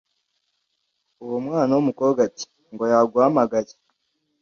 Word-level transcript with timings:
uwo 1.23 1.37
mwana-wumukobwa 1.45 2.19
ati”ngo 2.27 2.83
yaguhamagaye 2.91 3.73